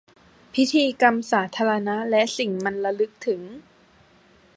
[0.53, 3.41] พิธีกรรมสาธารณะและสิ่งมันระลึกถึง